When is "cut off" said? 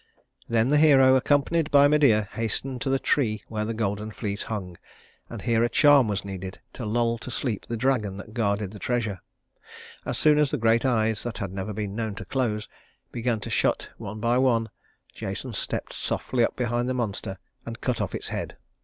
17.79-18.15